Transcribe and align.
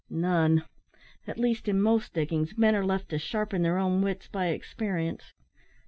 "None; 0.09 0.63
at 1.27 1.37
least 1.37 1.67
in 1.67 1.79
most 1.79 2.15
diggings 2.15 2.57
men 2.57 2.75
are 2.75 2.83
left 2.83 3.09
to 3.09 3.19
sharpen 3.19 3.61
their 3.61 3.77
own 3.77 4.01
wits 4.01 4.27
by 4.27 4.47
experience. 4.47 5.31